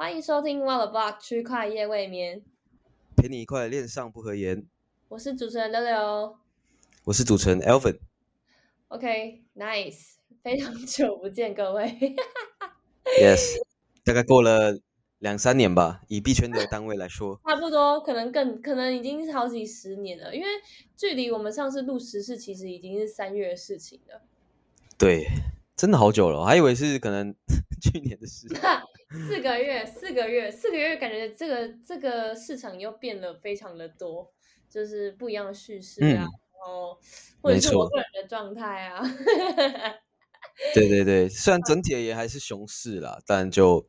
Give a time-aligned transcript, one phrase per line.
[0.00, 2.42] 欢迎收听 Wall Block 区块夜未眠，
[3.14, 4.66] 陪你一块恋上不合言。
[5.08, 6.38] 我是主持人六六。
[7.04, 7.98] 我是主持人 Elvin。
[8.88, 11.84] OK，Nice， 非常久不见各位。
[13.20, 13.58] Yes，
[14.02, 14.80] 大概过了
[15.18, 20.48] 两三年吧，以币圈的单位来说， 差不多，可能更可能已经是好几十年了，因为
[20.96, 24.22] 距离我们上次录时事其实已经是三月的事情了。
[24.96, 25.26] 对，
[25.76, 27.34] 真的好久了，我还以为是可能
[27.82, 28.48] 去年的事。
[29.10, 34.32] 四个月，四个月，四个月，感觉这个这个市场又变了非常的多，
[34.68, 36.28] 就是不一样的叙事啊，嗯然
[36.64, 36.98] 后
[37.42, 39.02] 或者是我个人的状态啊。
[40.74, 43.88] 对对对，虽然 整体也还是熊市啦，但就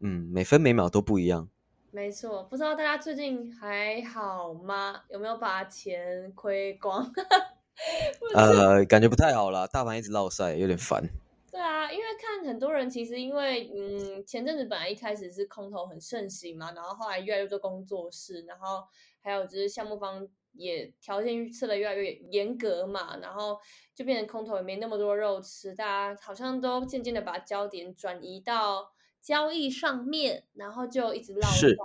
[0.00, 1.48] 嗯每分每秒都不一样。
[1.90, 5.02] 没错，不知道大家最近还好吗？
[5.10, 7.12] 有没有把钱亏光？
[8.34, 11.02] 呃，感觉不太好啦，大盘一直落赛，有点烦。
[11.52, 18.82] 对啊，因为看很多人其实因为嗯前阵子本来一开始是空投很盛行嘛，然后后来越来越多工作室，然后
[19.20, 23.58] 还有就是项目方也条件预测的越来越严格嘛，然后
[23.94, 31.76] 就变成空投也没那么多肉吃，大家好像都渐渐的把焦点转移到交易上面，然后就一直落是，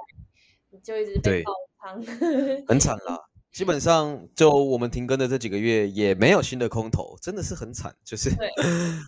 [0.81, 2.01] 就一直被爆仓。
[2.67, 3.19] 很惨啦。
[3.57, 7.95] 基本上就我们停更的这几个月也没有新的空头，真的是很惨。
[8.03, 8.47] 就是对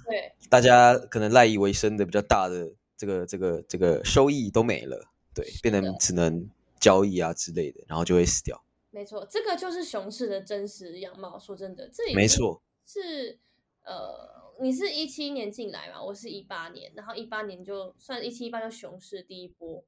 [0.08, 8.60] 对 大家可能赖以为生的比较大的这个这个这个收益都没了，对，变成只能交易啊之类的，然后就会死掉。
[8.90, 11.38] 没错，这个就是熊市的真实样貌。
[11.38, 13.38] 说真的，这没错，是
[13.86, 19.84] 呃，你是一七年进来嘛，我是一八年，然后一八年就算一七一八就熊市第一波，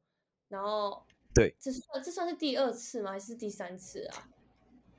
[0.50, 1.02] 然后
[1.34, 3.10] 对，这算这算是第二次吗？
[3.14, 4.30] 还是第三次啊？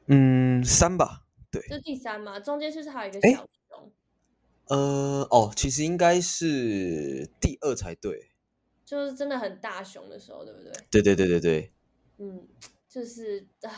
[0.06, 3.92] 嗯，三吧，对，就第三嘛，中间是不是还有一个小熊？
[4.68, 8.30] 呃，哦，其实应该是第二才对，
[8.84, 10.72] 就是真的很大熊的时候，对不对？
[10.90, 11.72] 对对对对对，
[12.18, 12.48] 嗯，
[12.88, 13.70] 就是啊，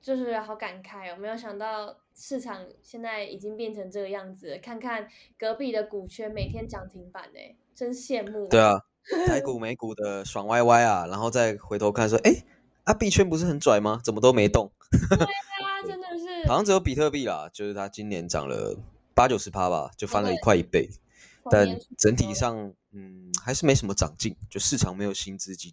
[0.00, 4.58] 就是好感慨哦，没有想到市场现在已经变成这个样子了。
[4.58, 5.08] 看看
[5.38, 7.38] 隔壁的股权每天涨停板呢，
[7.74, 8.48] 真羡慕。
[8.48, 8.80] 对啊，
[9.26, 12.32] 台股美股的爽歪歪啊，然后再回头看说，哎，
[12.84, 14.00] 啊币圈不是很拽吗？
[14.02, 14.70] 怎么都没动？
[15.10, 18.76] 啊，真的是好像只有比特币啦，就是它今年涨了
[19.14, 20.88] 八九十趴吧，就翻了一对快一倍，
[21.50, 25.72] 但整体上，嗯，还是没什么长进，就市场没有新资金。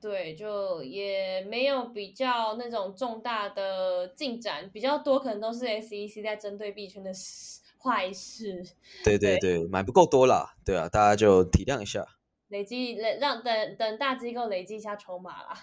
[0.00, 8.62] 对，就也没有比较那种重大的进展，比较多可能都是 SEC 在针对币圈的事坏事，
[9.02, 12.04] 对对对，买不够多啦，对啊，大家就体谅一下。
[12.48, 15.62] 累积累让等等大机构累积一下筹码啦。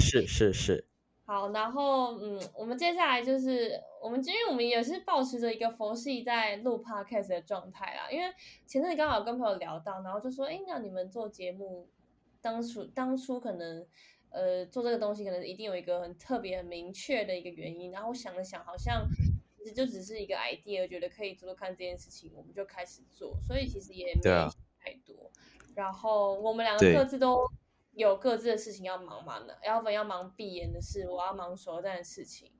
[0.00, 0.84] 是是是，
[1.26, 8.10] 好，然后嗯，我们接下来就是我们，因为我们也是保持着一个佛系在录 podcast 的状态啦。
[8.10, 8.32] 因为
[8.66, 11.88] 前阵子刚好跟朋友聊到，然后就说，哎，那你们做节目
[12.40, 13.86] 当初当初可能
[14.30, 17.92] 呃做这个东西，可能一定有一个很特别、很明确的一个原因。
[17.92, 19.06] 然后我想了想，好像
[19.58, 23.38] 其实就只是一个 idea，觉得可以做做看这件事情，我们就开始做。
[23.46, 24.48] 所以其实也没有
[24.80, 25.30] 太多。
[25.76, 27.48] 然后我们两个各自都
[28.00, 32.50] 有各自的事情要忙嘛呢，Alvin 要忙闭眼的事，我要忙手榴弹的事情。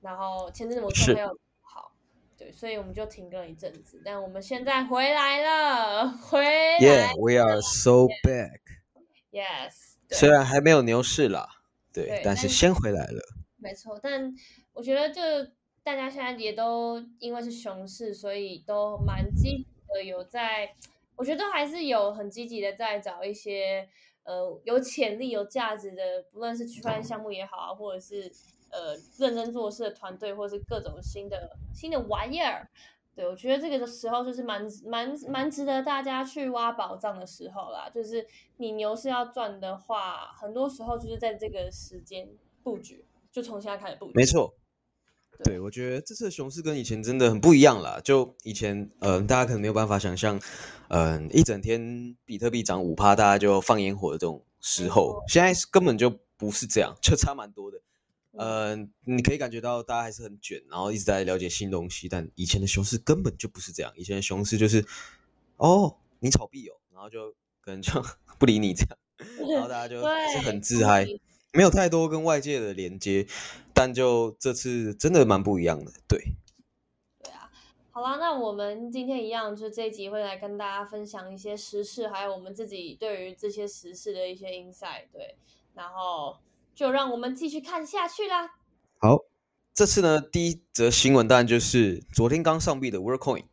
[0.00, 1.92] 然后前阵子我是状态又不好，
[2.36, 4.00] 对，所以我们就停更了一阵子。
[4.04, 8.60] 但我们现在回来了，回来 Yeah，we are so back。
[9.30, 11.48] ，Yes，虽然还没有牛市啦，
[11.92, 13.20] 对，对但是先回来了。
[13.56, 14.32] 没错，但
[14.72, 15.20] 我觉得就
[15.82, 20.76] 大家现在也都因为是熊市，所以都蛮积极的，有在，
[21.16, 23.88] 我觉得都还是有很积极的在找一些
[24.28, 28.30] 呃有潜力、有价值的，不论是区块链项目也好啊，或者是
[28.70, 32.68] 呃认真做事的团队，或者是各种新的新的玩意儿。
[33.16, 37.90] 对，我觉得这个的时候就是蛮蛮蛮值得大家去挖宝藏的时候啦。
[37.92, 38.24] 就是
[38.58, 42.28] 你牛市要赚的话，很多时候就是在这个时间
[42.62, 44.12] 布局，就从现在开始布局。
[44.14, 44.54] 没错，
[45.44, 48.00] 对对我觉得这次的熊市跟以前真的很不一样啦。
[48.02, 50.40] 就以前，嗯、大家可能没有办法想象，
[50.88, 57.78] 嗯、一整天比特币涨五趴，大家就放烟火的这种时候，现在是根本就不是这样，就差蛮多的。
[58.32, 63.92] 嗯嗯、你可以感觉到大家还是很卷，然后一直在了解新东西，但以前的熊市根本就不是这样。
[63.96, 64.84] 以前的熊市就是，
[65.56, 68.00] 哦，你炒币哦，然后就可能就
[68.38, 68.98] 不理你这样，
[69.50, 71.04] 然后大家就对是很自嗨，
[71.58, 73.26] 没有太多跟外界的连接，
[73.74, 76.16] 但就这次真的蛮不一样的，对。
[77.20, 77.50] 对啊，
[77.90, 85.06] 好啦，那我们今天一样，就这一集会来跟大家分享一些时事，还有我们自己对于这些时事的一些 insight。
[85.12, 85.34] 对，
[85.74, 86.38] 然后
[86.76, 88.54] 就让我们继续看下去啦。
[88.98, 89.18] 好，
[89.74, 93.46] 这次呢，第一则新闻当然就是昨天刚上币的 WorldCoin，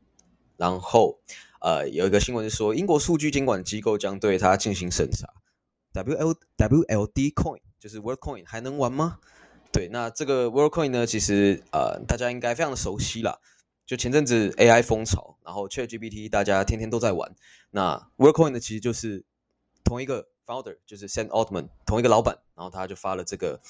[0.57, 1.21] 然后
[1.59, 5.27] 呃有一个新闻是说，英国数据监管机构将对它进行审查。
[5.93, 9.19] W L W L D Coin，就是 WorldCoin 还能玩吗？
[9.71, 13.37] 对，那这个 WorldCoin 呢，其实呃大家应该非常的熟悉啦。
[13.85, 17.35] 就前阵子 AI 风潮，然后 ChatGPT 大家天天都在玩。
[17.69, 19.23] 那 WorldCoin 呢，其实就是
[19.83, 23.61] 同一个 founder，就是 Sam Altman，同一个老板，然后他就发了这个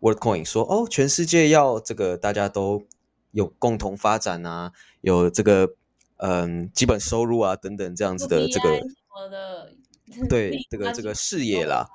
[0.00, 2.86] WorldCoin，说哦，全世界要这个大家都
[3.32, 5.74] 有共同发展啊，有这个
[6.18, 8.80] 嗯基本收入啊等等这样子的这个
[10.28, 11.90] 对这个这个 视野啦。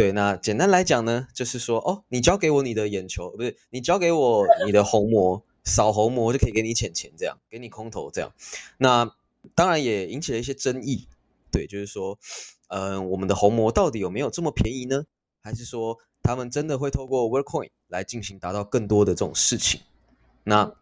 [0.00, 5.44] 对，那简单来讲呢，就是说哦，你交给我你的眼球，不是你交给我你的虹膜。
[5.62, 8.32] 扫虹膜就可以给你钱钱，这样给你空投这样，
[8.78, 9.14] 那
[9.54, 11.06] 当然也引起了一些争议。
[11.52, 12.18] 对，就是说，
[12.68, 15.04] 嗯，我们的虹膜到底有没有这么便宜呢？
[15.42, 19.82] 还是说他们真的会透过 WorkCoin 来进行达到更多的这种事情？
[20.44, 20.74] 那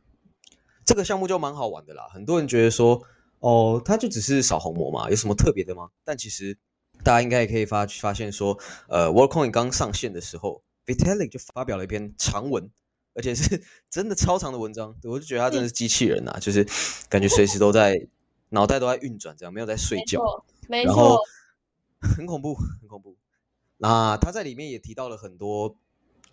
[0.85, 2.07] 这个项目就蛮好玩的啦。
[2.13, 3.03] 很多人觉得说，
[3.41, 5.89] 哦，它就只是扫虹膜嘛，有什么特别的吗？
[6.05, 6.57] 但其实
[7.05, 8.59] 大家应该也可以发发现说，
[8.89, 12.71] 呃，WorkCoin 刚上线的时候，Vitalik 就发表了一篇长文。
[13.15, 13.61] 而且是
[13.91, 16.65] 真的超长的文章，我就觉得他真的是机器人呐，就是
[17.09, 18.07] 感觉随时都在
[18.51, 20.21] 脑袋都在运转，这样没有在睡觉，
[20.69, 21.19] 没错，
[22.01, 23.17] 很恐怖，很恐怖。
[23.79, 25.77] 那他在里面也提到了很多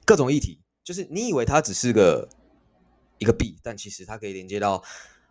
[0.06, 2.30] 各种议题，就是你以为它只是个
[3.18, 4.84] 一个币，但其实它可以连接到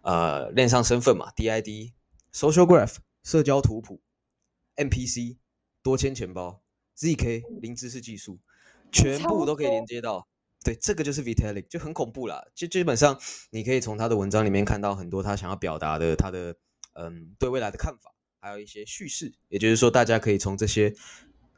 [0.02, 1.92] 呃链上身份嘛，DID、
[2.32, 4.00] Social Graph、社交图谱、
[4.76, 5.36] NPC、
[5.82, 6.62] 多签钱包、
[6.96, 8.38] ZK、零知识技术，
[8.92, 10.26] 全部都可以连接到。
[10.64, 12.42] 对，这个就是 Vitalik，就很恐怖啦。
[12.54, 16.56] 就基本上，你可以从他的文章里面看到很多他想要表达的他的
[16.94, 19.34] 嗯对未来的看法，还有一些叙事。
[19.48, 20.94] 也就是说，大家可以从这些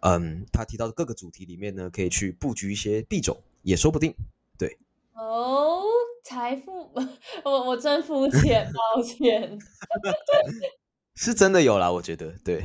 [0.01, 4.13] 嗯他提到的各个主题里面呢，可以去布局一些币种，也说不定。
[4.59, 4.77] 对。
[5.13, 5.85] 哦，
[6.25, 6.93] 财富，
[7.45, 9.57] 我我真肤浅， 抱歉。
[11.15, 12.63] 是真的有啦，我觉得对。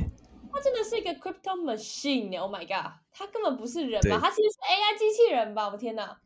[0.52, 4.18] 他真的是一个 crypto machine，Oh my god，他根本不是人吧？
[4.20, 5.70] 他其实是 AI 机器人吧？
[5.70, 6.18] 我天哪！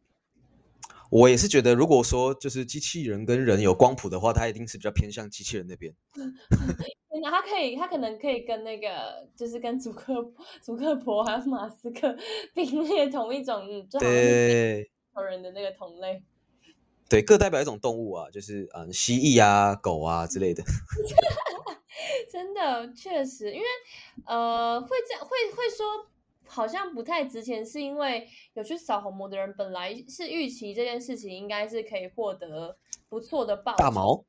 [1.08, 5.94] 我也是觉得，如果说就是机器人跟人有光谱的话，他一定是比较偏向机器人那边。
[7.22, 10.14] 那他可以，他可能可以跟那个，就是跟祖克
[10.60, 12.14] 祖克伯还有马斯克
[12.52, 14.86] 并列同一种，就好像是
[15.30, 16.22] 人的那个同类。
[17.08, 20.62] 对，各代表一种动物啊，就是嗯，蜥蜴啊、狗啊之类的。
[22.30, 23.66] 真的，确实，因为
[24.26, 26.08] 呃，会这样会会说。
[26.48, 28.24] 好像不太值钱，是因为
[28.54, 34.24] 有去扫虹膜的人本来是预期这件事情应该是可以获得不错的报大毛，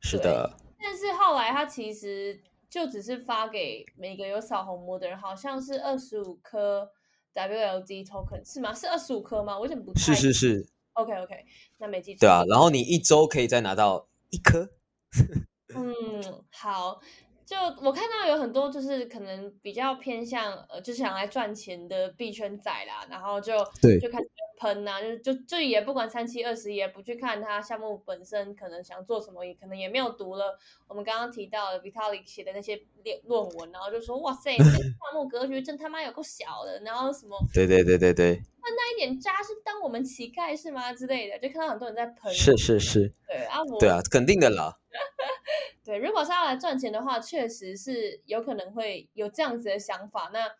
[0.00, 0.52] 是的。
[0.80, 6.90] 但是后来他其实就只是发给每个有扫虹膜的人，好像是二十五颗
[7.32, 8.74] WLD token 是吗？
[8.74, 9.56] 是二十五颗吗？
[9.56, 10.66] 我有点不太是是是。
[10.94, 11.44] OK OK，
[11.78, 12.20] 那没记错。
[12.20, 14.68] 对啊，然后你一周可以再拿到一颗。
[15.74, 17.00] 嗯，好。
[17.46, 23.52] 就我看到有很多就是可能比较偏向呃，就想来赚钱的币圈仔啦，然后就
[23.82, 30.58] 对就开始喷呐，就就就也不管三七二十也不去看他项目本身可能想做什么，也可能也没有读了
[30.88, 34.82] 我们刚刚提到的 Vitalik 写的那些论论文，然后就说哇塞，这项
[35.14, 44.78] 目格局真他妈有够小的，然后什么对对对对对，那那一点渣是当我们乞丐是吗之类的，就看到很多人在喷，是是是，对啊我对啊，肯定的啦。
[45.84, 50.30] 对，如果是要来赚钱的话，确实是有可能会有这样子的想法。
[50.32, 50.50] 那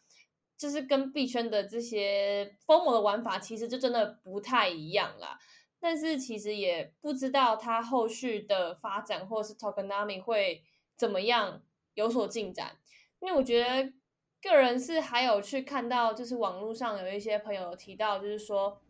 [0.57, 5.39] 就是跟币圈的这些疯魔的玩法，其实就真的不太一样啦。
[5.81, 10.63] 但是其实也不知道它后续的发展，或者是 tokenomics 会
[10.97, 11.63] 怎么样
[11.95, 12.77] 有所进展。
[13.21, 13.93] 因为我觉得
[14.41, 18.81] 个人是还有去看到，就是网络上有一些朋友提到，就是说，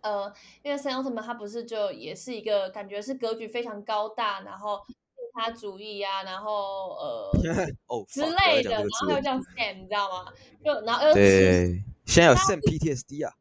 [0.00, 0.32] 呃，
[0.62, 4.80] 因为 Sam Altman 他不是就也是一个感觉是格局非常高大，然后。
[5.32, 7.30] 他主意啊，然后呃
[8.08, 10.32] 之类的，然后还有叫 Sam，你知道吗？
[10.64, 13.32] 就然后对，现在有 Sam PTSD 啊，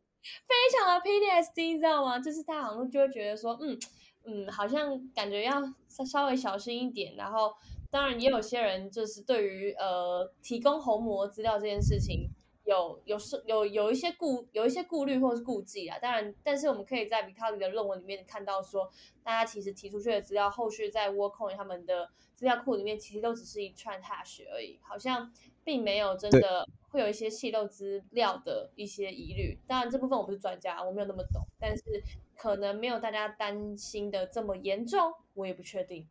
[0.47, 2.19] 非常的 PTSD，你知道吗？
[2.19, 3.77] 就是他好像就会觉得说，嗯
[4.23, 7.15] 嗯，好像感觉要稍稍微小心一点。
[7.15, 7.53] 然后
[7.89, 12.29] 当然也有些人就是对于呃提供虹膜资料这件事情。
[12.71, 18.89] 有有是有有一些顾有一些顾虑或者是顾忌啊，当然，但是我们可以在 Vitalik 的论文里面看到说，
[19.21, 25.29] 大家其实提出去的资料，后续在 Workcoin 他们的资料库里面，其实都只是一串 hash 而已，好像
[25.65, 29.59] 并没有真的会有一些泄露资料的一些疑虑。
[29.67, 31.83] 当然，这部分我不是专家，我没有那么懂，但是
[32.37, 36.07] 可能没有大家担心的这么严重，我也不确定。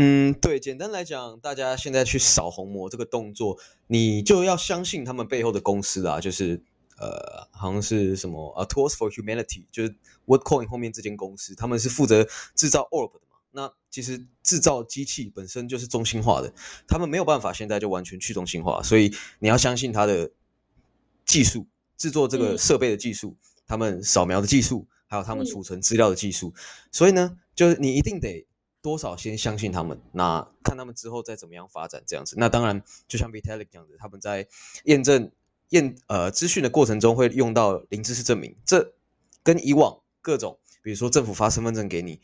[0.00, 6.62] 嗯，对，简单来讲，大家现在去扫红膜这个动作，你就要相信他们背后的公司啊，就是
[6.98, 12.24] 呃，好像是什么啊，Tools for Humanity，就是 w o r d c o i n 后面这间公司，他们是负责
[12.54, 13.38] 制造 Orb 的嘛。
[13.50, 16.54] 那其实制造机器本身就是中心化的，
[16.86, 20.30] 他们没有办法现在就完全去中心化，所以你要相信他的
[21.26, 23.36] 技术，制作这个设备的技术，
[23.66, 26.54] 他们扫描的技术，还有他们储存资料的技术。
[26.92, 28.46] 所以呢，就是你一定得
[28.88, 32.36] 多少先相信他们，那看他们之后再怎么样发展这样子。
[32.38, 34.48] 那当然，就像 Vitalik 讲的，他们在
[34.84, 35.30] 验证
[35.68, 38.94] 验呃资讯的过程中会用到零知识证明，这
[39.42, 42.20] 跟以往各种，比如说政府发身份证给你。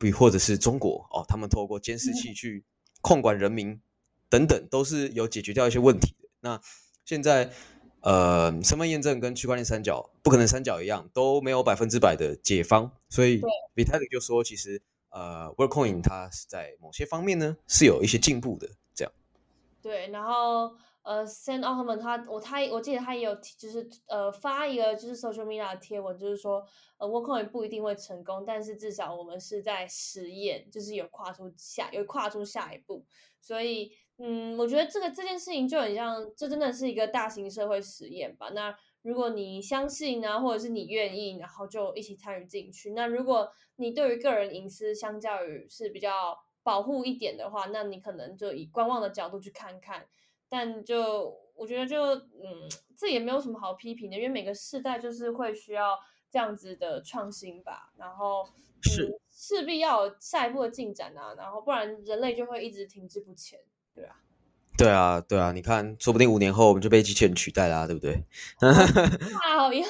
[0.00, 2.64] 比或者是中国哦，他们透过监视器去
[3.00, 3.80] 控管人民
[4.28, 6.28] 等等，都是有解决掉一些问题的。
[6.38, 6.60] 那
[7.04, 7.50] 现在
[8.02, 12.92] 呃，身份验证跟区块链三角不可能三角一样，都没有百分之百的解方。
[13.08, 13.40] 所以
[13.74, 18.68] Vitalik 就说，其实呃，Workcoin 它是在某些方面呢是有一些进步的。
[18.94, 19.12] 这样
[19.82, 20.76] 对，然后。
[21.04, 26.62] 呃，Sam Altman 他我他我记得他也有就是呃发一个就是 social media 的贴文，就是说
[26.98, 33.06] 呃 Workcoin 不一定会成功，但是至少我们是在实验，就是有跨出下有跨出下一步。
[33.40, 38.50] 所以嗯，我觉得这个这件事情就很像，这真的是一个大型社会实验吧。
[38.50, 42.92] 那如果你相信啊，或者是你愿意，然后就一起参与进去。
[42.92, 50.06] 那如果你对于个人隐私相较于是比较保护一点的话，那你可能就以观望的角度去看看。
[50.48, 55.96] 但就我觉得，就嗯，这也没有什么好批评的，因为每个世代就是会需要
[56.30, 58.48] 这样子的创新吧，然后
[58.82, 63.60] 是势必要有下一步的进展啊，然后不然人类就会一直停滞不前，
[63.94, 64.16] 对啊，
[64.78, 68.24] 对啊，对啊，你看，说不定五年后我们就被机器人取代啦，对不对？
[69.42, 69.88] 好， 以后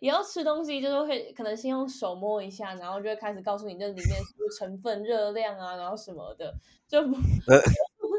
[0.00, 6.52] 以后吃东西就是会可能先用手摸一下，然后就会开始告诉你这里面是不是成分、热量啊，然后什么的，
[6.88, 7.14] 就不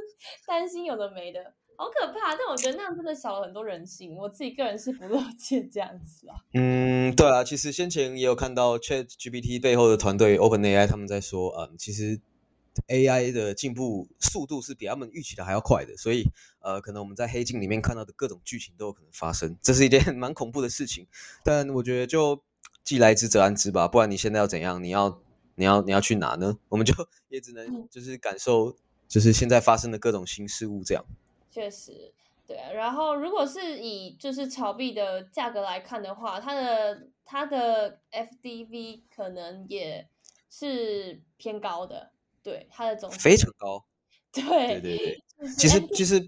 [0.47, 1.53] 担心有的没的。
[1.77, 4.15] 好可怕，但我觉得那样真的少了很多人性。
[4.15, 6.35] 我自己个人是不乐见这样子啊。
[6.53, 12.21] 嗯，对啊，其实先前也有看到 Chat GPT 背后的团队 Open AI 他们在说，嗯，其实
[12.87, 16.23] AI 的进步速度是比他们预期的还要快的，所以
[16.59, 21.07] 呃，可能我们在黑镜里面看到的各种剧情都有可能发生，这是一件 蛮恐怖的事情。
[21.43, 22.43] 但我觉得就
[22.83, 24.83] 既来之则安之吧，不然你现在要怎样？
[24.83, 25.21] 你要
[25.55, 26.57] 你要你要去哪呢？
[26.69, 26.93] 我们就
[27.29, 28.75] 也只能就是感受，
[29.07, 31.05] 就是现在发生的各种新事物这样。
[31.49, 32.13] 确实，
[32.45, 32.71] 对啊。
[32.71, 40.09] 然后，如果是以就是炒币的价格来看的话，它的它的 FDV 可能也
[40.49, 42.11] 是偏高的，
[42.45, 43.83] 对它的总非常高。
[44.31, 44.43] 对
[44.79, 45.23] 对对对，
[45.57, 46.19] 其实其实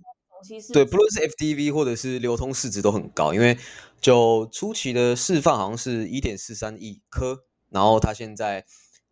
[0.73, 3.57] 对，不论是 FDV 或者是流通市值都很高，因为
[4.01, 8.65] 就初期的释放好像是一点四三亿颗，然后它现在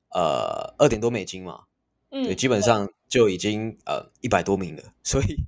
[0.09, 1.65] 呃二点多美金嘛，
[2.09, 5.45] 对，基本上就已经呃一百多名了，所以。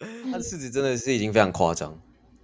[0.32, 2.00] 它的市值真的是已经非常夸张，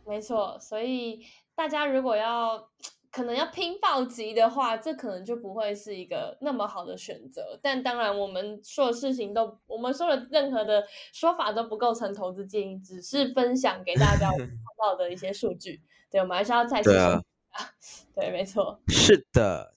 [0.06, 0.58] 没错。
[0.60, 2.68] 所以大家如果要
[3.16, 7.58] 可能要拼暴击的话，这可能就不会是一个那么好的选择。
[7.62, 14.46] 但当然，我们说的事情都，我们说的任何的说法都不构成投资建议，只是分享给大家 看
[14.78, 15.80] 到的一些数据。
[16.10, 17.22] 对，我们还是要再次啊，
[18.14, 19.72] 对，没错，是的，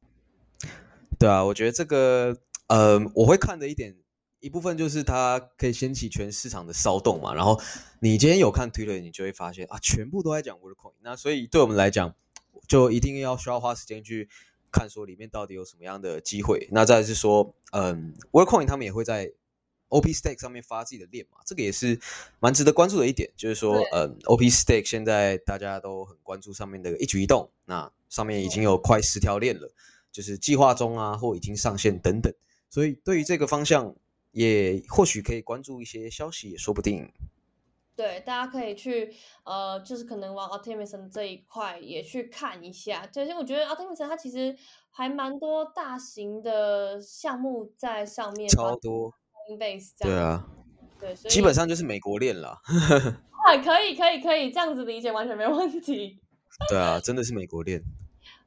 [1.17, 2.35] 对啊，我觉得这个，
[2.67, 3.95] 呃，我会看的一点。
[4.41, 7.59] 一部分就是它可以掀起全市场的骚动嘛，然后
[7.99, 12.15] 你今天有看 Twitter，你就会发现啊，全部都在讲 Worldcoin，那所以对我们来讲，
[12.69, 14.29] 就一定要需要花时间去
[14.71, 16.69] 看说里面到底有什么样的机会。
[16.71, 19.33] 那再是说，嗯，Worldcoin 他们也会在
[19.89, 21.99] OP Stake 上面发自己的链嘛，这个也是
[22.39, 29.69] 蛮值得关注的一点，就是说，嗯，OP Stake 现在大家都很关注上面的一举一动，那上面已经有快十条链了，
[30.11, 32.33] 就是计划中啊，或已经上线等等，
[32.69, 33.93] 所以对于这个方向。
[34.31, 37.11] 也或许可以关注一些消息，也说不定。
[37.99, 39.13] 对，大家可以去
[39.43, 43.05] 呃，就是可能往 Optimism 这一块也去看一下。
[43.07, 44.55] 就是我觉得 Optimism 它其实
[44.89, 49.13] 还蛮多大型的项目在上面，超多。
[49.59, 50.45] Base 对啊，
[50.97, 52.61] 对，基本上就是美国链了。
[53.45, 56.21] 啊，可以，可以，可以这样子理解，完全没问题。
[56.69, 57.81] 对啊，真的是美国链。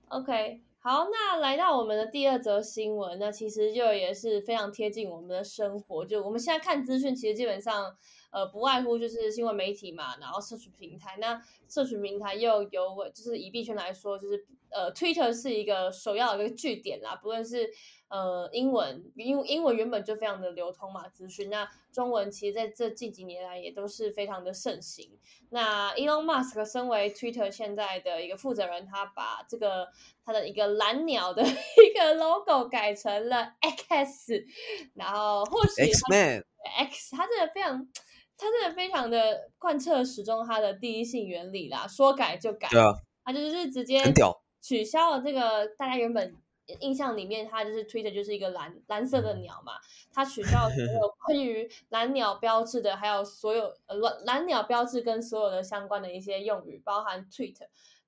[0.08, 0.62] OK。
[0.84, 6.04] 好，那来到我们的第二则新闻，那其实就也是非常贴近我们的生活。
[6.04, 7.94] 就我们现在看资讯，其实基本上，
[8.32, 11.16] 呃，不外乎就是新闻媒体嘛，然后社群平台。
[11.20, 17.70] 那社群平台又有，就是以币圈来说，就是呃，Twitter 是一个首要的一个据点啦，不论是。
[18.12, 21.48] 呃，英文，英英文原本就非常的流通嘛，资讯。
[21.48, 25.18] 那中文其实在这近几年来也都是非常的盛行。
[25.48, 29.88] 那 Elon Musk 身为 Twitter 现在的一个负责人，他把这个
[30.26, 34.44] 他的一个蓝鸟的 一个 logo 改成了 X，
[34.92, 36.44] 然后或许 X Man
[36.90, 37.88] X，他真的非常，
[38.42, 42.68] 他真的非常的贯彻始终他的第一性原理啦，说改就改。
[42.70, 42.92] 对啊，
[43.24, 46.36] 他就是直接很屌，取消了这个大家原本。
[46.80, 49.72] 印象里面，他就是 Twitter 就是一个蓝蓝色的鸟嘛，
[50.12, 57.56] 他取消所有 关于蓝鸟标志的，还有所有呃蓝蓝鸟标志跟所有的相关的一些用语，包含 tweet，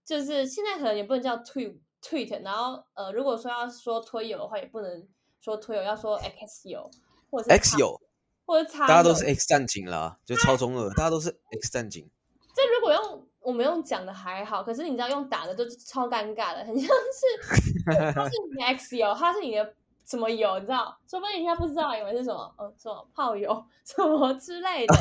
[0.04, 5.06] 就是现在可能也不能叫 tweet tweet，然后呃如果说要说推友的话，也不能
[5.40, 6.88] 说推友，要说 x 友
[7.30, 8.00] 或者 X 友，
[8.44, 11.28] 或者大家都是 X 战警啦，就超中二，大家都是
[11.60, 12.08] X 战警。
[12.54, 19.74] 这如果用我们用讲的还好，可是你知道用打的就是超尴尬的，很像是他是你的 X 友，他是你的
[20.06, 20.96] 什么友，你知道？
[21.08, 24.94] 说不定人家不知道，以为是什么呃什么炮友什么之类的，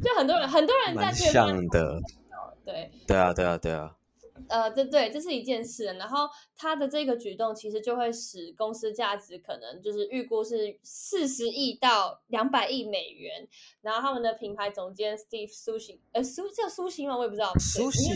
[0.00, 2.00] 就就很多人很多人在蛮这个像的，
[2.64, 3.94] 对，对啊，对啊，对啊，
[4.48, 5.84] 呃，这对，这是一件事。
[5.84, 13.46] 然后他的这个举动其实就会使公司价值可能就是预估是四十亿到两百亿美元。
[13.82, 17.16] 然后他们的品牌总监 Steve 苏醒，呃，苏叫苏醒吗？
[17.16, 17.52] 我也不知道。
[17.58, 18.14] 苏醒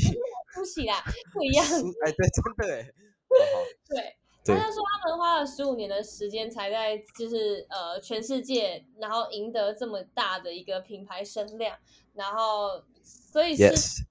[0.54, 1.64] 苏醒啦，不一样。
[1.64, 2.92] 苏哎，对，真的
[3.88, 4.16] 对
[4.54, 11.76] 他就说他们花了十五年的时间才在就是呃全世界，然后赢得这么大的一个品牌声量，
[12.14, 13.64] 然后所以是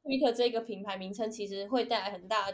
[0.04, 2.52] Twitter 这个品牌名称其实会带来很大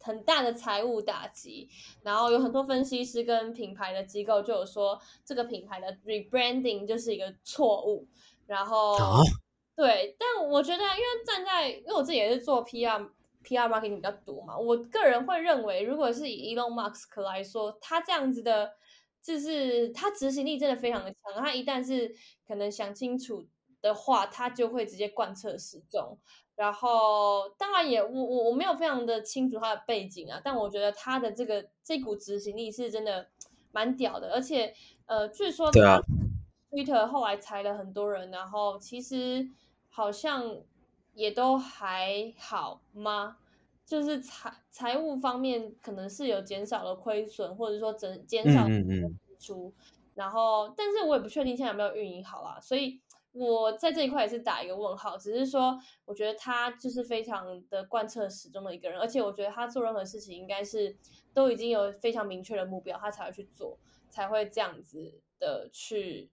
[0.00, 1.68] 很大的财务打击，
[2.02, 8.06] 然后有很多分析师跟品牌的机构就有说这个品牌的 rebranding 就是一个错误，
[8.46, 9.18] 然后、啊？
[9.76, 13.08] 对，但我觉得，因为站在，因为我自己也是做 PR
[13.44, 18.72] PR marketing 比较多嘛，我个人会认为，如果是以 Elon Musk 来说，他这样子的，
[19.22, 22.14] 就是他执行力真的非常的强，他一旦是
[22.46, 23.46] 可能想清楚
[23.80, 26.18] 的话，他就会直接贯彻始终。
[26.54, 33.30] 然后，当然也我我我没有非常的清楚他的背景啊，但我觉得他的这个这股执行力是真的
[33.72, 34.74] 蛮屌的，而且
[35.06, 36.02] 呃，据说他
[36.70, 39.48] Twitter 后来裁了很多人，然后其实
[39.88, 40.58] 好像
[41.20, 43.36] 也都还好吗？
[43.84, 49.74] 就是财财务方面可能是有减少了亏损，或者说减减少嗯嗯嗯支出，
[50.14, 52.98] 然后但是我也不确定现在有没有运营好啦，所以
[53.32, 55.18] 我在这一块也是打一个问号。
[55.18, 60.96] 只是说，我觉得他就是非常的贯彻始终的一个人，而且我觉得他做任何事情应该是
[61.34, 66.30] 都已经有非常明确的目标，他才会去做，才会这样子的去。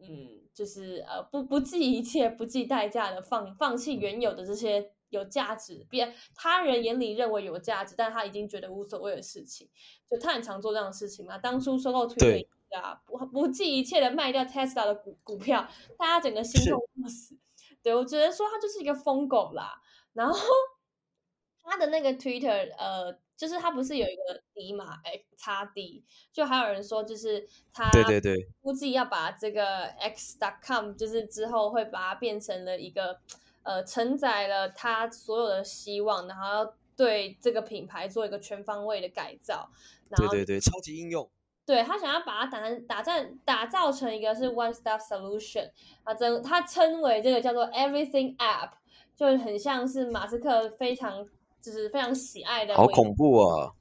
[0.00, 9.68] 嗯，就是呃，不不计一切、不计代价的放放弃原有的这些有价值，别他人眼里认为有价值，但他已经觉得无所谓的事情，
[10.08, 11.36] 就他很常做这样的事情嘛。
[11.38, 15.66] 当初收购推对特啊，不不计一切的卖掉 Tesla 的股股票，
[15.98, 17.36] 大家整个心是痛不死。
[17.82, 19.80] 对我只能说他就是一个疯狗啦。
[20.12, 20.38] 然后
[21.62, 33.20] 他的那个 Twitter，呃，就是它不是有一个 D 嘛，哎，叉 D，就还有人说就是他对对对，估计要把这个 X.com，就是之后会把它变成了一个
[33.62, 39.70] 呃承载了他所有的希望，然后要对这个品牌做一个全方位的改造，
[40.08, 41.30] 然后对对对，超级应用，
[41.64, 43.12] 对他想要把它打成打造
[43.44, 45.70] 打造成一个是 one stop solution
[46.02, 48.70] 啊，称他称为这个叫做 everything app，
[49.14, 51.24] 就很像是马斯克非常
[51.60, 53.72] 就是非常喜爱的好恐怖啊！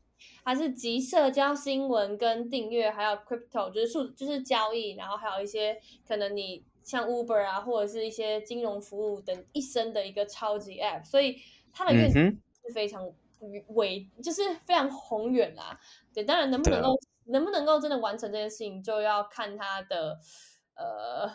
[0.43, 11.37] 它是集社交新闻跟订阅，还有 crypto，就是数就是交易，然后还有一些可能你像 Uber 啊，或者是一些金融服务等一生的一个超级 app，所以
[11.73, 13.11] 它的愿景是非常
[13.75, 15.77] 伟，就是非常宏远啦。
[16.13, 20.17] 对，当然能不能够、能不能够真的完成这件事情，就要看它的
[20.77, 21.29] 呃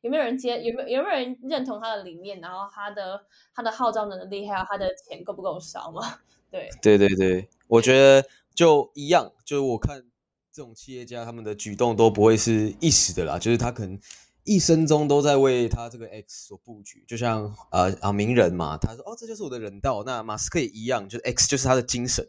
[0.00, 3.24] 有没有人接，有没有有没有人认同他的理念，然后他的
[3.54, 6.18] 他的号召能力，还有他的钱够不够烧嘛？
[6.50, 10.02] 对，对对对，我觉得就一样，就是我看
[10.50, 14.00] 这种企业家他们的举动都不会是一时的啦，就是他可能
[14.44, 22.26] 一生中都在为他这个 X 所布局，就像呃啊名人嘛，他说哦这就是我的人道，那马斯克也一样，就是 X 就是他的精神。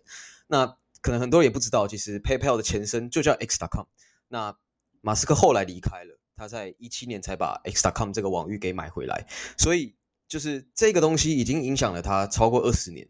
[0.47, 3.85] 那可能很多人也不知道，其实 PayPal 的前身就叫 X.com。
[4.27, 4.57] 那
[4.99, 9.93] 马斯克后来离开了，他在一七年才把 X.com 这个网域给买回来，所以
[10.25, 13.05] 就是这个东西已经影响了他超过二十年。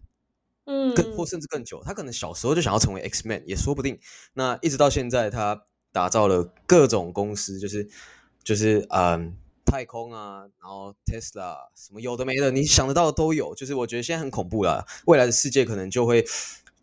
[0.66, 4.00] 嗯，更或甚至更久，他可能小时候就想要成为 X Man 也说不定。
[4.34, 7.90] 那一直到现在，他打造了各种公司，就是
[8.44, 13.56] 就是嗯太空啊，然后 Tesla 什么有的没的，你想得到的都有。
[13.56, 16.24] 就是我觉得现在很恐怖了，未来的世界可能就会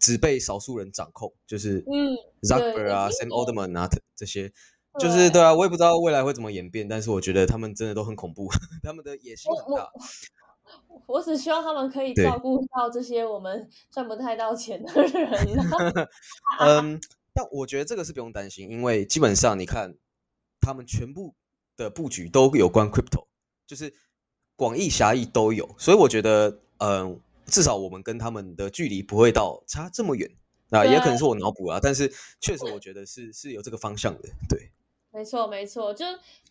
[0.00, 4.52] 只被少数人掌控，就是嗯 Zuckerberg 啊、Sam Altman 啊这这些。
[4.98, 8.48] 就是对啊，我也不知道未来会怎么演变，但是我觉得他们真的都很恐怖，
[8.82, 9.90] 他们的野心很大。
[11.06, 16.08] 我只希望他们可以照顾到这些我们赚不太到钱的人啊。
[16.58, 17.00] 嗯，
[17.32, 19.94] 但我觉得这个是不用担心，因为基本上你看，
[20.60, 21.34] 他们全部
[21.76, 23.26] 的布局都有关 crypto，
[23.66, 23.94] 就是
[24.56, 30.30] 广义狭义都有，所以我觉得，嗯，至少我们跟他们的距离不会到差这么远。
[30.70, 34.65] 啊，也可能是我脑补啊，但是确实我觉得是是有这个方向的，对。
[35.16, 36.04] 没错，没错，就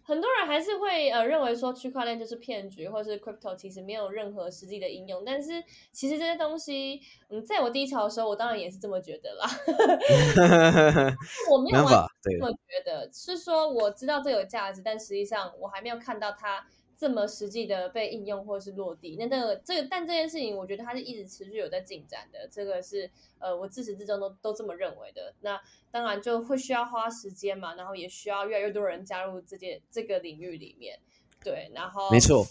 [0.04, 5.24] 很多人还是会呃认为说区块链就是骗局，或是 crypto 其实没有任何实际的应用。
[5.24, 7.00] 但是其实这些东西，
[7.30, 9.48] 嗯，在我低潮的时候，我当然也是这么觉得啦。
[11.52, 11.78] 我没有
[12.24, 16.66] 这么觉得，是说我知道这有价值，但实际上我还没有看到它。
[16.98, 25.34] 这么实际的被应用或是落地，那那个这个，但这件事情我觉得它是一直持续有在进展的，这个是呃我自始至终都都这么认为的。
[25.42, 30.98] 那当然就会需要花时间嘛，然后也需要越来越多人加入这件这个领域里面。
[31.44, 32.44] 对，然后没错，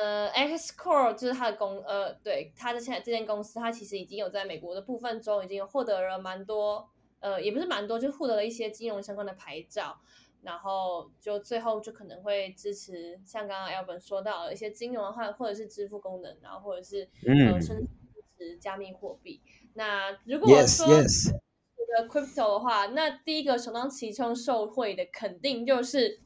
[0.00, 6.88] 呃，X Core 就是它的公呃，对，它的现在这间公司，它其实已经有在美国的部分中已经有获得了蛮多，
[7.20, 10.00] 呃，也不是蛮多，就获得了一些金融相关的牌照。
[10.42, 19.40] 然后就最后就可能会支持像刚刚 Elvin 说到的一些金融的话，或者是支付功能，然后或者是呃甚至支持加密货币。
[19.74, 26.20] 那如果说这个 crypto 的话，那第一个首当其冲受惠的肯定就是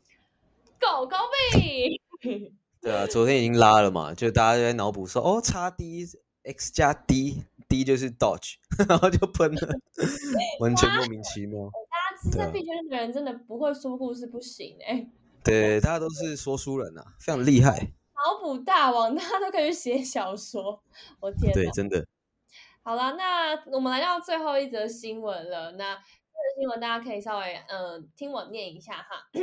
[0.78, 1.16] 狗狗
[1.54, 2.00] 币。
[2.80, 6.04] 对啊，昨天已经拉了嘛，就大家在脑补说哦，差 D
[6.44, 8.56] X 加 D，D 就是 Dodge，
[8.88, 9.68] 然后就喷了，
[10.58, 11.70] 完全莫名其妙。
[12.30, 15.10] 在币圈的人真的不会说故事不行哎，
[15.42, 20.82] 对，大家都是说书人呐，非常厉害，脑补大王， 大家都可以写小说，
[21.20, 22.06] 我天，对，真的。
[22.84, 29.28] 好了，那我们来到最后一则新闻了，那这则新闻大家可以稍微嗯听我念一下哈。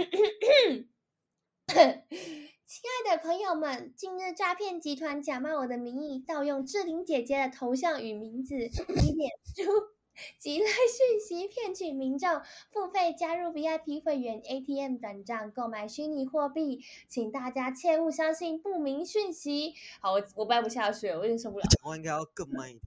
[1.70, 9.98] 亲爱的朋友们，近日诈骗集团假冒我的名义，盗用志玲姐姐的头像与名字，以脸书。
[10.38, 19.73] 即来讯息骗取民众付费加入 VIP 会员 ATM 转账购买虚拟货币，请大家切勿相信不明讯息。
[20.01, 21.65] 好，我我掰不下去，我有点受不了。
[21.69, 22.82] 讲话应该要更慢一点。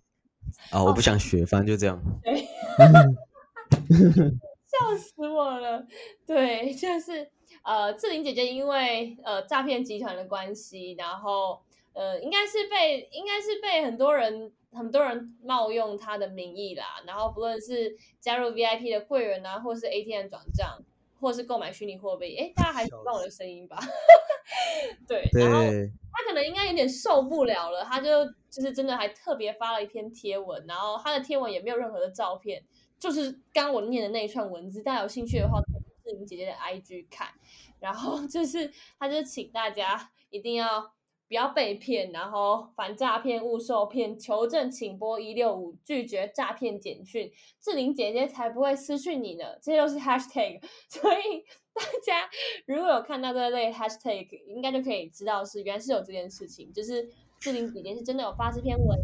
[0.71, 2.01] 啊，我不想学，反正就这样。
[4.73, 5.87] 笑死我了。
[6.27, 7.31] 对，就是
[7.63, 11.63] 呃，志玲姐姐因为呃诈骗集团的关系，然后
[11.95, 14.53] 呃应该是被应该是被很多人。
[14.75, 20.83] 很多人冒用他的名义啦，然后不论是加入 VIP 的会员啊，或是 ATM 转账，
[21.21, 23.79] 或是购买虚拟货币，哎，大家还听到我的声音吧？
[25.07, 25.59] 对，然后
[26.11, 32.65] 他可能应该有点受不了了，他就就是真的还特别发了一篇贴文，然后他的贴文也没有任何的照片，
[32.99, 37.29] 就是刚刚我念的那一串文字，大家有兴趣的话可以志玲姐姐的 IG 看，
[37.79, 40.95] 然后就是他就请大家一定要。
[41.33, 49.45] 不要被骗，然后反诈骗勿受骗，求证请拨一六五，拒绝诈骗简讯，志玲姐姐才不会私讯你呢。
[49.63, 51.43] 这些都是 hashtag， 所以
[51.73, 52.29] 大家
[52.69, 57.09] 如果有看到这类 hashtag，应该就可以知道是原来是有这件事情，就是
[57.41, 58.99] 志玲姐姐是真的有发这篇文，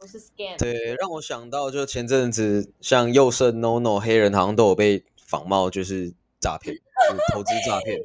[0.00, 0.58] 不是 scam。
[0.58, 6.74] 对，让我想到就前阵子像右胜 no no 黑人好像都有被仿冒，就是诈骗。
[7.32, 7.98] 投资诈骗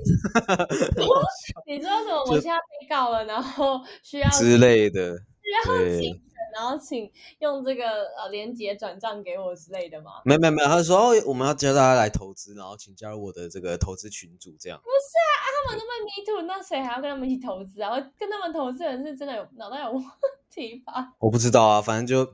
[1.68, 2.24] 你说什么？
[2.26, 6.22] 我现在被告了，然后需要之类的， 需要请，
[6.54, 7.86] 然后请用这个
[8.18, 10.22] 呃连接转账给我之类的吗？
[10.26, 14.80] 没有没有没有，他说哦，我们要教大家来投资，然后请加入我的这个投资群组，这样。
[14.80, 15.34] 不是啊，
[15.68, 17.92] 他们那么迷途，那谁还要跟他们一起投资啊？
[17.92, 20.04] 我跟他们投资人是真的有脑袋有问
[20.50, 21.14] 题吧？
[21.20, 22.34] 我不知道啊，反正就。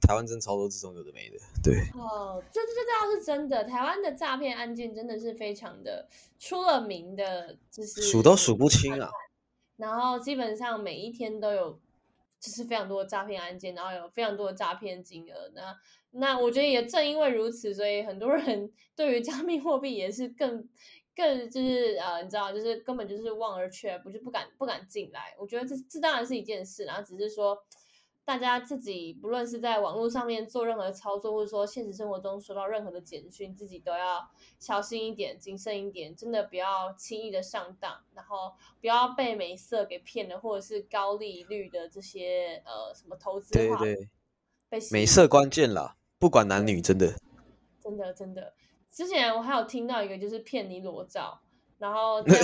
[0.00, 1.74] 台湾真超多这种有的没的，对。
[1.94, 3.64] 哦，这这这倒是真的。
[3.64, 9.10] 台湾的诈骗案件真的是非常的出了名的，就是数都数不清啊。
[9.76, 11.78] 然后基本上每一天都有，
[12.40, 15.50] 就是非常多的诈骗案件，然后有非常多的诈骗金额。
[15.54, 15.76] 那
[16.12, 20.68] 那我觉得也正因为如此，所以很多人 对于加密货币也是更
[21.14, 25.34] 更就是呃，你知道，就是根本就是望而却步，就不敢不敢进来。
[25.38, 27.56] 我觉得这这当然是一件事，然后只是说。
[28.24, 34.24] 大家自己不论是在网络上面做任何操作，或者说现实生活中收到任何的简讯，自己都要
[34.60, 44.08] 小心一点、谨慎一点，真的不要轻易的上当，然后不要被美色给骗了，或者是高利率的这些呃什么投资对对，
[44.68, 47.12] 被美色关键啦，不管男女，真的，
[47.82, 48.54] 真的真的。
[48.90, 51.40] 之前我还有听到一个就是骗你裸照，
[51.78, 52.38] 然后 在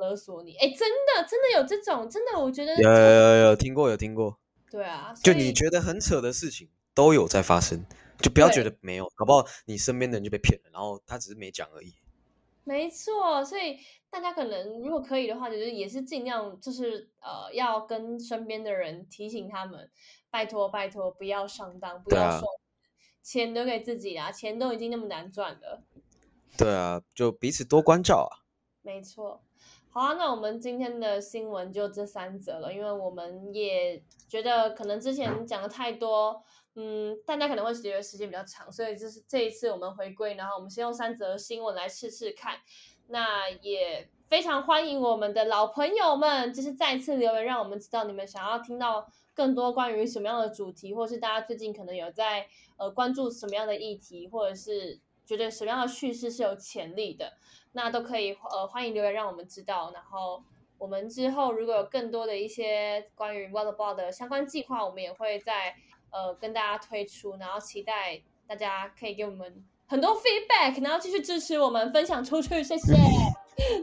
[0.00, 4.36] 勒索你，哎，真的真的有这种，真的我觉得有有有有听过有听过。
[4.72, 7.84] 对啊，就你觉得很扯的事情都有在发生，
[8.18, 11.92] 就不要觉得没有，搞不好你身边的人就被骗了，然后他只是没讲而已。
[12.64, 13.76] 没错，所以
[14.08, 19.90] 大家可能如果可以的话，就是也是尽量就是呃，要跟身边的人提醒他们，
[20.30, 22.48] 拜托拜托，不要上当，不要送
[23.22, 25.82] 钱留给自己啊，钱都已经那么难赚了。
[26.56, 28.46] 对啊，就彼此多关照啊。
[28.80, 29.42] 没错。
[29.94, 36.42] 好啊，那我们今天的新闻就这三则了，因为我们也觉得可能之前讲的太多
[36.76, 42.56] 嗯，大家可能会觉得时间比较长，所以就是这一次我们回归，然后我们先用三则新闻来试试看。
[43.08, 52.46] 那也非常欢迎我们的老朋友们，就是再次留言，让我们知道你们想要听到更多关于什么样的主题，或是大家最近可能有在
[52.78, 57.32] 呃关注什么样的议题，或者是觉得什么样的叙事是有潜力的，
[57.72, 59.90] 那都可以呃欢迎留言让我们知道。
[59.94, 60.42] 然后
[60.78, 65.74] 我们之后如果有更多的一些关于 Water Ball 的相关计划，我们也会在
[66.10, 69.64] 呃跟大家推出，然后期待大家可以给我们。
[69.88, 72.94] 很多 feedback，然后继续支持我们分享出去，谢谢。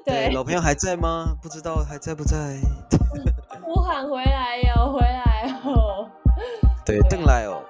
[0.04, 1.38] 对，老朋友还在吗？
[1.40, 2.60] 不知道还在不在？
[3.64, 6.10] 呼喊回来哟，回来哦。
[6.84, 7.64] 对，邓来哦。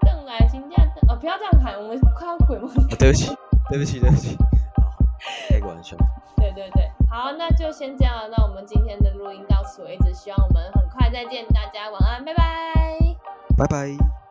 [0.00, 0.76] 邓来，请假
[1.20, 2.68] 不要这样喊，我们快要鬼门。
[2.98, 3.36] 对不起，
[3.68, 4.36] 对不起，对不起。
[4.76, 4.92] 好，
[5.48, 5.96] 开个玩笑。
[6.36, 8.14] 对对对，好，那就先这样。
[8.30, 12.44] 那我们今天的录音到此为止，希望我们很快再见，大家晚安，拜拜。
[13.56, 14.25] 拜拜。